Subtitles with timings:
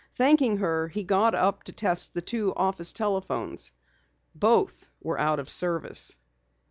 [0.15, 3.71] Thanking her, he got up to test the two office telephones.
[4.33, 6.17] Both were out of service.